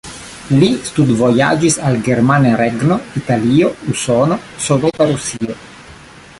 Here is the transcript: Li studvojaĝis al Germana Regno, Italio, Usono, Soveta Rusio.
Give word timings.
Li 0.61 0.69
studvojaĝis 0.87 1.77
al 1.89 1.99
Germana 2.07 2.55
Regno, 2.63 2.99
Italio, 3.21 3.71
Usono, 3.95 4.41
Soveta 4.69 5.11
Rusio. 5.15 5.61